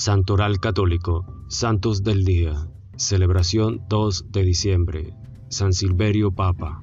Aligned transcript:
Santoral 0.00 0.60
Católico, 0.60 1.26
Santos 1.48 2.02
del 2.02 2.24
Día, 2.24 2.70
celebración 2.96 3.82
2 3.90 4.32
de 4.32 4.44
diciembre, 4.44 5.14
San 5.50 5.74
Silverio 5.74 6.30
Papa. 6.30 6.82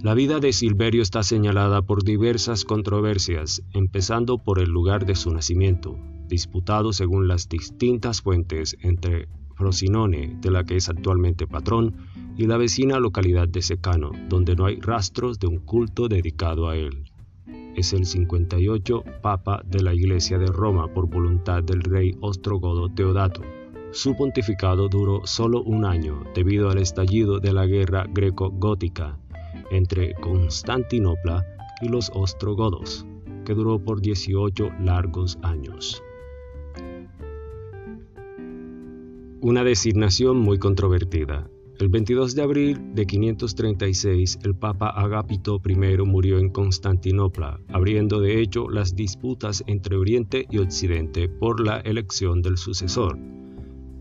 La 0.00 0.14
vida 0.14 0.38
de 0.38 0.52
Silverio 0.52 1.02
está 1.02 1.24
señalada 1.24 1.82
por 1.82 2.04
diversas 2.04 2.64
controversias, 2.64 3.64
empezando 3.72 4.38
por 4.38 4.60
el 4.60 4.70
lugar 4.70 5.06
de 5.06 5.16
su 5.16 5.32
nacimiento, 5.32 5.98
disputado 6.28 6.92
según 6.92 7.26
las 7.26 7.48
distintas 7.48 8.22
fuentes 8.22 8.76
entre 8.82 9.26
Frosinone, 9.56 10.38
de 10.40 10.52
la 10.52 10.62
que 10.62 10.76
es 10.76 10.88
actualmente 10.88 11.48
patrón, 11.48 11.96
y 12.36 12.46
la 12.46 12.58
vecina 12.58 13.00
localidad 13.00 13.48
de 13.48 13.62
Secano, 13.62 14.12
donde 14.28 14.54
no 14.54 14.66
hay 14.66 14.78
rastros 14.78 15.40
de 15.40 15.48
un 15.48 15.58
culto 15.58 16.06
dedicado 16.06 16.68
a 16.68 16.76
él. 16.76 17.09
Es 17.76 17.92
el 17.92 18.04
58 18.04 19.04
Papa 19.22 19.62
de 19.64 19.82
la 19.82 19.94
Iglesia 19.94 20.38
de 20.38 20.46
Roma 20.46 20.92
por 20.92 21.08
voluntad 21.08 21.62
del 21.62 21.82
rey 21.82 22.16
ostrogodo 22.20 22.88
Teodato. 22.88 23.42
Su 23.92 24.16
pontificado 24.16 24.88
duró 24.88 25.22
solo 25.24 25.62
un 25.62 25.84
año 25.84 26.24
debido 26.34 26.70
al 26.70 26.78
estallido 26.78 27.38
de 27.38 27.52
la 27.52 27.66
guerra 27.66 28.06
greco-gótica 28.08 29.18
entre 29.70 30.14
Constantinopla 30.14 31.46
y 31.80 31.88
los 31.88 32.10
ostrogodos, 32.14 33.06
que 33.44 33.54
duró 33.54 33.78
por 33.78 34.00
18 34.00 34.70
largos 34.80 35.38
años. 35.42 36.02
Una 39.40 39.64
designación 39.64 40.38
muy 40.38 40.58
controvertida. 40.58 41.48
El 41.80 41.88
22 41.88 42.34
de 42.34 42.42
abril 42.42 42.78
de 42.94 43.06
536, 43.06 44.40
el 44.44 44.54
Papa 44.54 44.90
Agapito 44.90 45.62
I 45.66 45.76
murió 46.04 46.38
en 46.38 46.50
Constantinopla, 46.50 47.58
abriendo 47.68 48.20
de 48.20 48.42
hecho 48.42 48.68
las 48.68 48.94
disputas 48.94 49.64
entre 49.66 49.96
Oriente 49.96 50.44
y 50.50 50.58
Occidente 50.58 51.30
por 51.30 51.66
la 51.66 51.78
elección 51.80 52.42
del 52.42 52.58
sucesor. 52.58 53.16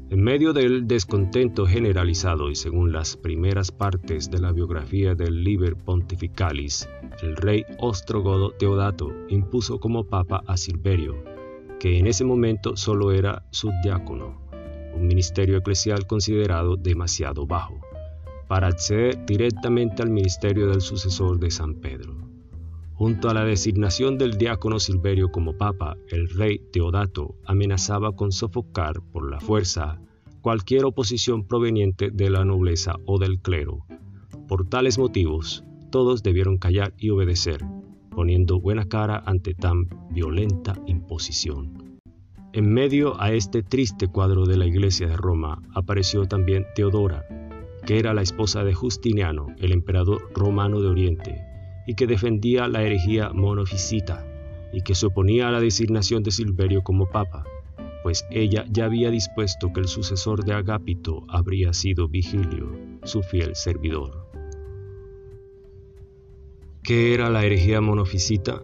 En 0.09 0.21
medio 0.21 0.51
del 0.51 0.89
descontento 0.89 1.65
generalizado 1.65 2.51
y 2.51 2.55
según 2.55 2.91
las 2.91 3.15
primeras 3.15 3.71
partes 3.71 4.29
de 4.29 4.41
la 4.41 4.51
biografía 4.51 5.15
del 5.15 5.41
Liber 5.41 5.77
Pontificalis, 5.77 6.89
el 7.21 7.37
rey 7.37 7.63
ostrogodo 7.77 8.51
Teodato 8.51 9.13
impuso 9.29 9.79
como 9.79 10.03
papa 10.03 10.43
a 10.47 10.57
Silverio, 10.57 11.15
que 11.79 11.97
en 11.97 12.07
ese 12.07 12.25
momento 12.25 12.75
solo 12.75 13.13
era 13.13 13.45
subdiácono 13.51 14.48
ministerio 15.09 15.57
eclesial 15.57 16.07
considerado 16.07 16.77
demasiado 16.77 17.45
bajo, 17.45 17.81
para 18.47 18.67
acceder 18.67 19.25
directamente 19.25 20.01
al 20.01 20.11
ministerio 20.11 20.67
del 20.67 20.79
sucesor 20.79 21.39
de 21.39 21.51
San 21.51 21.73
Pedro. 21.75 22.15
Junto 22.93 23.29
a 23.29 23.33
la 23.33 23.43
designación 23.43 24.17
del 24.17 24.37
diácono 24.37 24.79
Silverio 24.79 25.31
como 25.31 25.57
papa, 25.57 25.97
el 26.09 26.29
rey 26.29 26.59
Teodato 26.71 27.35
amenazaba 27.45 28.15
con 28.15 28.31
sofocar 28.31 29.01
por 29.11 29.31
la 29.31 29.39
fuerza 29.39 29.99
cualquier 30.41 30.85
oposición 30.85 31.45
proveniente 31.45 32.11
de 32.11 32.29
la 32.29 32.45
nobleza 32.45 32.95
o 33.05 33.17
del 33.17 33.39
clero. 33.39 33.85
Por 34.47 34.69
tales 34.69 34.97
motivos, 34.99 35.63
todos 35.91 36.23
debieron 36.23 36.57
callar 36.57 36.93
y 36.97 37.09
obedecer, 37.09 37.61
poniendo 38.09 38.59
buena 38.59 38.85
cara 38.85 39.23
ante 39.25 39.53
tan 39.53 39.87
violenta 40.11 40.75
imposición. 40.85 41.78
En 42.51 42.73
medio 42.73 43.21
a 43.21 43.31
este 43.31 43.61
triste 43.61 44.07
cuadro 44.07 44.47
de 44.47 44.57
la 44.57 44.65
iglesia 44.65 45.07
de 45.07 45.15
Roma 45.15 45.61
apareció 45.75 46.25
también 46.25 46.65
Teodora, 46.73 47.27
que 47.85 47.99
era 47.99 48.15
la 48.15 48.23
esposa 48.23 48.63
de 48.63 48.73
Justiniano, 48.73 49.53
el 49.59 49.71
emperador 49.71 50.31
romano 50.33 50.81
de 50.81 50.87
Oriente, 50.87 51.45
y 51.85 51.93
que 51.93 52.07
defendía 52.07 52.67
la 52.67 52.81
herejía 52.81 53.29
monofisita 53.33 54.25
y 54.73 54.81
que 54.81 54.95
se 54.95 55.05
oponía 55.05 55.47
a 55.47 55.51
la 55.51 55.59
designación 55.59 56.23
de 56.23 56.31
Silverio 56.31 56.81
como 56.81 57.07
papa, 57.07 57.45
pues 58.01 58.25
ella 58.31 58.65
ya 58.71 58.85
había 58.85 59.11
dispuesto 59.11 59.71
que 59.71 59.81
el 59.81 59.87
sucesor 59.87 60.43
de 60.43 60.53
Agapito 60.53 61.25
habría 61.29 61.73
sido 61.73 62.07
Vigilio, 62.07 62.71
su 63.03 63.21
fiel 63.21 63.55
servidor. 63.55 64.25
¿Qué 66.81 67.13
era 67.13 67.29
la 67.29 67.45
herejía 67.45 67.79
monofisita? 67.79 68.63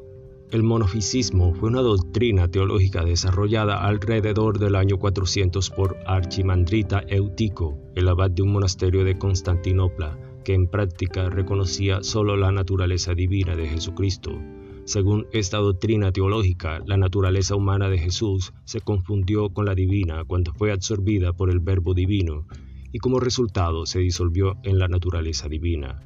El 0.52 0.62
monofisismo 0.62 1.56
fue 1.56 1.70
una 1.70 1.82
doctrina 1.82 2.48
teológica 2.48 3.04
desarrollada 3.04 3.84
alrededor 3.84 4.60
del 4.60 4.76
año 4.76 5.00
400 5.00 5.72
por 5.72 5.98
Archimandrita 6.06 7.04
Eutico, 7.08 7.80
el 7.96 8.08
abad 8.08 8.30
de 8.30 8.44
un 8.44 8.52
monasterio 8.52 9.04
de 9.04 9.18
Constantinopla, 9.18 10.20
que 10.44 10.54
en 10.54 10.68
práctica 10.68 11.32
reconocía 11.32 12.04
solo 12.04 12.38
la 12.38 12.52
naturaleza 12.52 13.16
divina 13.16 13.56
de 13.56 13.68
Jesucristo. 13.68 14.40
Según 14.86 15.26
esta 15.34 15.58
doctrina 15.58 16.12
teológica, 16.12 16.80
la 16.86 16.98
naturaleza 16.98 17.56
humana 17.56 17.90
de 17.90 17.98
Jesús 17.98 18.54
se 18.66 18.82
confundió 18.82 19.50
con 19.50 19.66
la 19.66 19.74
divina 19.74 20.26
cuando 20.26 20.54
fue 20.54 20.72
absorbida 20.72 21.34
por 21.34 21.50
el 21.50 21.60
Verbo 21.60 21.96
divino 21.96 22.46
y 22.92 23.00
como 23.00 23.20
resultado 23.20 23.88
se 23.88 24.00
disolvió 24.00 24.58
en 24.64 24.78
la 24.78 24.88
naturaleza 24.88 25.50
divina. 25.50 26.00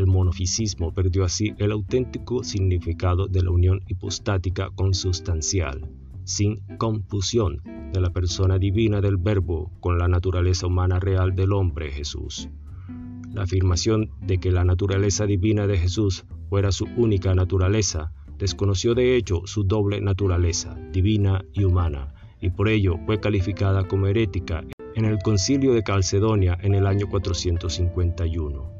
El 0.00 0.06
monofisismo 0.06 0.94
perdió 0.94 1.24
así 1.24 1.52
el 1.58 1.72
auténtico 1.72 2.42
significado 2.42 3.28
de 3.28 3.42
la 3.42 3.50
unión 3.50 3.82
hipostática 3.86 4.70
consustancial, 4.70 5.90
sin 6.24 6.62
confusión 6.78 7.60
de 7.92 8.00
la 8.00 8.08
persona 8.08 8.58
divina 8.58 9.02
del 9.02 9.18
Verbo 9.18 9.70
con 9.78 9.98
la 9.98 10.08
naturaleza 10.08 10.68
humana 10.68 11.00
real 11.00 11.36
del 11.36 11.52
hombre 11.52 11.90
Jesús. 11.90 12.48
La 13.34 13.42
afirmación 13.42 14.12
de 14.22 14.38
que 14.38 14.50
la 14.50 14.64
naturaleza 14.64 15.26
divina 15.26 15.66
de 15.66 15.76
Jesús 15.76 16.24
fuera 16.48 16.72
su 16.72 16.86
única 16.96 17.34
naturaleza 17.34 18.14
desconoció 18.38 18.94
de 18.94 19.16
hecho 19.16 19.42
su 19.44 19.64
doble 19.64 20.00
naturaleza, 20.00 20.78
divina 20.94 21.44
y 21.52 21.64
humana, 21.64 22.14
y 22.40 22.48
por 22.48 22.70
ello 22.70 22.96
fue 23.04 23.20
calificada 23.20 23.86
como 23.86 24.06
herética 24.06 24.64
en 24.94 25.04
el 25.04 25.18
concilio 25.18 25.74
de 25.74 25.82
Calcedonia 25.82 26.56
en 26.62 26.74
el 26.74 26.86
año 26.86 27.06
451. 27.06 28.79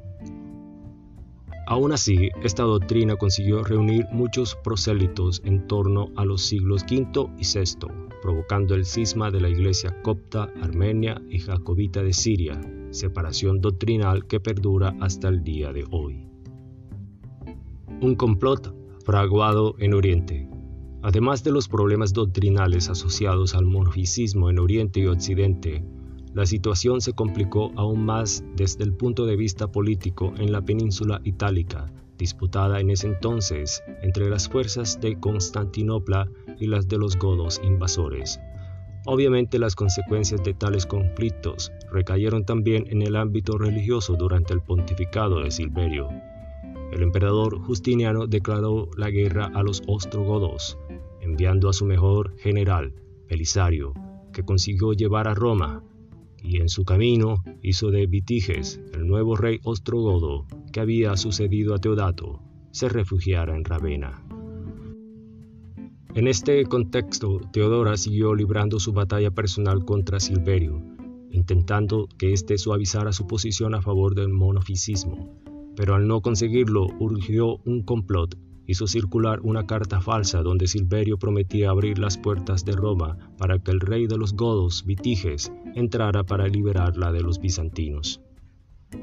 Aún 1.71 1.93
así, 1.93 2.31
esta 2.43 2.65
doctrina 2.65 3.15
consiguió 3.15 3.63
reunir 3.63 4.05
muchos 4.11 4.57
prosélitos 4.57 5.41
en 5.45 5.69
torno 5.69 6.09
a 6.17 6.25
los 6.25 6.43
siglos 6.43 6.83
V 6.83 7.31
y 7.39 7.45
VI, 7.45 7.87
provocando 8.21 8.75
el 8.75 8.85
cisma 8.85 9.31
de 9.31 9.41
la 9.41 9.51
Iglesia 9.51 10.03
copta, 10.03 10.53
armenia 10.61 11.23
y 11.31 11.39
jacobita 11.39 12.03
de 12.03 12.13
Siria, 12.13 12.61
separación 12.91 13.61
doctrinal 13.61 14.27
que 14.27 14.41
perdura 14.41 14.97
hasta 14.99 15.29
el 15.29 15.45
día 15.45 15.73
de 15.73 15.85
hoy. 15.93 16.27
Un 18.01 18.17
complot 18.17 18.75
fraguado 19.05 19.77
en 19.79 19.95
Oriente. 19.95 20.49
Además 21.03 21.45
de 21.45 21.53
los 21.53 21.69
problemas 21.69 22.13
doctrinales 22.13 22.89
asociados 22.89 23.55
al 23.55 23.67
monofisismo 23.67 24.51
en 24.51 24.59
Oriente 24.59 24.99
y 24.99 25.07
Occidente, 25.07 25.85
la 26.33 26.47
situación 26.47 27.01
se 27.01 27.13
complicó 27.13 27.73
aún 27.77 28.05
más 28.05 28.45
desde 28.55 28.85
el 28.85 28.95
punto 28.95 29.27
de 29.27 29.37
vista 29.37 29.73
político 29.73 30.33
en 30.39 30.53
la 30.53 30.63
península 30.63 31.21
itálica, 31.25 31.93
disputada 32.19 32.79
en 32.79 32.91
ese 32.91 33.09
entonces 33.09 33.83
entre 34.03 34.31
las 34.31 34.49
fuerzas 34.49 35.01
de 35.01 35.19
Constantinopla 35.19 36.29
y 36.61 36.69
las 36.69 36.87
de 36.87 36.99
los 36.99 37.17
godos 37.17 37.61
invasores. 37.65 38.39
Obviamente 39.07 39.59
las 39.59 39.75
consecuencias 39.75 40.45
de 40.45 40.55
tales 40.55 40.87
conflictos 40.87 41.73
recayeron 41.91 42.45
también 42.45 42.85
en 42.91 43.03
el 43.03 43.17
ámbito 43.17 43.59
religioso 43.59 44.15
durante 44.15 44.53
el 44.55 44.61
pontificado 44.61 45.41
de 45.43 45.51
Silverio. 45.51 46.09
El 46.93 47.03
emperador 47.03 47.59
Justiniano 47.61 48.27
declaró 48.27 48.89
la 48.97 49.11
guerra 49.11 49.51
a 49.55 49.63
los 49.63 49.83
ostrogodos, 49.89 50.79
enviando 51.21 51.69
a 51.69 51.73
su 51.73 51.87
mejor 51.87 52.37
general, 52.37 52.93
Belisario, 53.29 53.95
que 54.33 54.45
consiguió 54.45 54.93
llevar 54.93 55.27
a 55.27 55.35
Roma 55.35 55.83
y 56.43 56.59
en 56.59 56.69
su 56.69 56.85
camino 56.85 57.43
hizo 57.63 57.91
de 57.91 58.07
Vitiges, 58.07 58.81
el 58.95 59.07
nuevo 59.07 59.37
rey 59.37 59.61
ostrogodo 59.65 60.47
que 60.73 60.81
había 60.81 61.17
sucedido 61.17 61.75
a 61.75 61.79
Teodato, 61.79 62.43
se 62.71 62.89
refugiara 62.89 63.57
en 63.57 63.65
Ravenna. 63.65 64.23
En 66.15 66.27
este 66.27 66.65
contexto, 66.65 67.41
Teodora 67.53 67.97
siguió 67.97 68.35
librando 68.35 68.81
su 68.81 68.93
batalla 68.93 69.31
personal 69.31 69.85
contra 69.85 70.19
Silverio, 70.19 70.83
intentando 71.31 72.09
que 72.19 72.33
éste 72.33 72.59
suavizara 72.59 73.13
su 73.13 73.27
posición 73.27 73.75
a 73.75 73.83
favor 73.83 74.15
del 74.15 74.29
monofisismo, 74.29 75.41
pero 75.77 75.95
al 75.95 76.09
no 76.09 76.21
conseguirlo 76.21 76.89
urgió 76.99 77.59
un 77.65 77.83
complot 77.85 78.37
hizo 78.71 78.87
circular 78.87 79.41
una 79.43 79.67
carta 79.67 80.01
falsa 80.01 80.43
donde 80.43 80.69
Silverio 80.69 81.19
prometía 81.19 81.71
abrir 81.71 81.99
las 81.99 82.17
puertas 82.17 82.65
de 82.65 82.71
Roma 82.71 83.19
para 83.37 83.59
que 83.59 83.73
el 83.73 83.81
rey 83.81 84.07
de 84.07 84.17
los 84.17 84.35
godos, 84.35 84.87
Vitiges, 84.87 85.51
entrara 85.75 86.23
para 86.23 86.47
liberarla 86.47 87.11
de 87.11 87.21
los 87.21 87.41
bizantinos. 87.41 88.21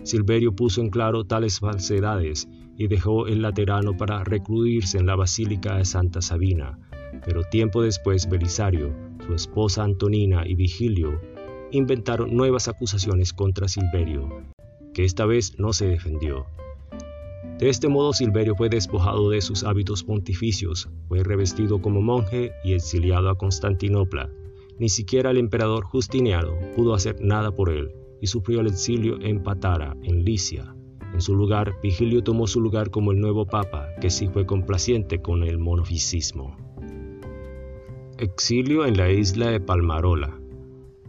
Silverio 0.04 0.56
puso 0.56 0.80
en 0.80 0.90
claro 0.90 1.26
tales 1.26 1.60
falsedades 1.60 2.48
y 2.78 2.88
dejó 2.88 3.28
el 3.28 3.42
laterano 3.42 3.98
para 3.98 4.24
recluirse 4.24 5.00
en 5.00 5.06
la 5.06 5.18
basílica 5.18 5.76
de 5.76 5.84
Santa 5.84 6.22
Sabina, 6.22 6.80
pero 7.26 7.44
tiempo 7.44 7.82
después 7.82 8.30
Belisario, 8.30 8.96
su 9.26 9.34
esposa 9.34 9.84
Antonina 9.84 10.48
y 10.48 10.56
Vigilio 10.56 11.20
inventaron 11.72 12.34
nuevas 12.34 12.70
acusaciones 12.70 13.34
contra 13.34 13.68
Silverio, 13.68 14.30
que 14.94 15.04
esta 15.04 15.26
vez 15.26 15.60
no 15.60 15.74
se 15.74 15.88
defendió 15.88 16.46
De 17.60 17.70
este 17.70 17.88
modo 17.88 18.14
Silverio 18.14 18.56
fue 18.56 18.70
despojado 18.70 19.32
de 19.32 19.42
sus 19.42 19.64
hábitos 19.64 20.04
pontificios, 20.04 20.90
fue 21.08 21.24
revestido 21.24 21.82
como 21.82 22.02
monje 22.02 22.52
y 22.64 22.74
exiliado 22.74 23.30
a 23.30 23.38
Constantinopla. 23.38 24.30
Ni 24.78 24.90
siquiera 24.90 25.32
el 25.32 25.38
emperador 25.38 25.84
Justiniano 25.86 26.54
pudo 26.76 26.94
hacer 26.94 27.20
nada 27.20 27.52
por 27.52 27.72
él 27.72 27.92
y 28.22 28.28
sufrió 28.28 28.60
el 28.62 28.68
exilio 28.68 29.20
en 29.22 29.42
Patara, 29.42 29.98
en 30.04 30.24
Licia. 30.24 30.76
En 31.14 31.22
su 31.22 31.36
lugar, 31.36 31.74
Vigilio 31.82 32.22
tomó 32.22 32.46
su 32.46 32.62
lugar 32.62 32.92
como 32.92 33.12
el 33.12 33.20
nuevo 33.20 33.48
papa, 33.48 33.88
que 34.02 34.12
sí 34.12 34.28
fue 34.28 34.46
complaciente 34.46 35.20
con 35.20 35.44
el 35.44 35.58
monofisismo. 35.58 36.56
Exilio 38.20 38.86
en 38.86 38.98
la 38.98 39.10
isla 39.10 39.50
de 39.50 39.60
Palmarola. 39.60 40.40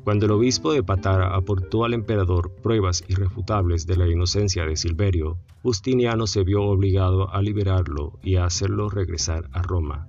Cuando 0.09 0.25
el 0.25 0.33
obispo 0.33 0.73
de 0.73 0.83
Patara 0.83 1.37
aportó 1.37 1.85
al 1.85 1.93
emperador 1.93 2.51
pruebas 2.63 3.05
irrefutables 3.09 3.87
de 3.87 3.99
la 3.99 4.09
inocencia 4.09 4.65
de 4.65 4.75
Silverio, 4.75 5.37
Justiniano 5.63 6.27
se 6.27 6.45
vio 6.45 6.63
obligado 6.63 7.31
a 7.31 7.43
liberarlo 7.43 8.19
y 8.23 8.37
a 8.37 8.47
hacerlo 8.47 8.89
regresar 8.89 9.51
a 9.53 9.61
Roma. 9.61 10.09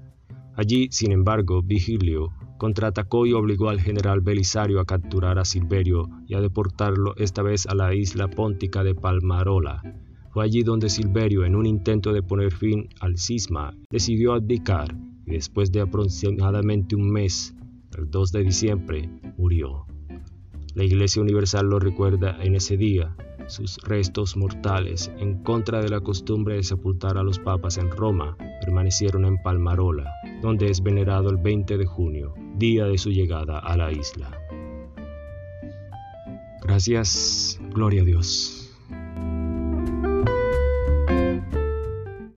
Allí, 0.56 0.88
sin 0.90 1.12
embargo, 1.12 1.62
Vigilio 1.62 2.30
contraatacó 2.58 3.26
y 3.26 3.34
obligó 3.34 3.68
al 3.68 3.82
general 3.82 4.22
Belisario 4.22 4.80
a 4.80 4.86
capturar 4.86 5.38
a 5.38 5.44
Silverio 5.44 6.08
y 6.28 6.34
a 6.34 6.40
deportarlo 6.40 7.14
esta 7.18 7.42
vez 7.42 7.68
a 7.68 7.76
la 7.76 7.94
isla 7.94 8.30
póntica 8.30 8.86
de 8.86 8.96
Palmarola. 8.96 9.82
Fue 10.30 10.46
allí 10.46 10.64
donde 10.64 10.88
Silverio, 10.88 11.44
en 11.44 11.58
un 11.58 11.66
intento 11.66 12.14
de 12.14 12.24
poner 12.24 12.54
fin 12.54 12.88
al 13.02 13.18
cisma, 13.18 13.76
decidió 13.92 14.32
abdicar 14.32 14.96
y 15.26 15.32
después 15.32 15.74
de 15.74 15.82
aproximadamente 15.82 16.96
un 16.96 17.12
mes, 17.12 17.54
el 17.98 18.10
2 18.10 18.32
de 18.32 18.44
diciembre, 18.46 19.10
murió. 19.38 19.89
La 20.76 20.84
Iglesia 20.84 21.22
Universal 21.22 21.68
lo 21.68 21.80
recuerda 21.80 22.38
en 22.42 22.56
ese 22.56 22.78
día, 22.78 23.16
sus 23.48 23.78
restos 23.80 24.38
mortales, 24.38 25.12
en 25.18 25.44
contra 25.44 25.82
de 25.82 25.90
la 25.90 26.00
costumbre 26.00 26.56
de 26.56 26.64
sepultar 26.64 27.18
a 27.18 27.24
los 27.24 27.40
papas 27.40 27.78
en 27.78 27.90
Roma, 27.90 28.38
permanecieron 28.62 29.26
en 29.26 29.42
Palmarola, 29.42 30.12
donde 30.42 30.70
es 30.70 30.84
venerado 30.84 31.30
el 31.30 31.38
20 31.38 31.78
de 31.78 31.86
junio, 31.86 32.34
día 32.56 32.86
de 32.86 32.98
su 32.98 33.10
llegada 33.10 33.60
a 33.60 33.76
la 33.78 33.92
isla. 33.92 34.30
Gracias, 36.62 37.60
gloria 37.74 38.04
a 38.04 38.06
Dios. 38.06 38.69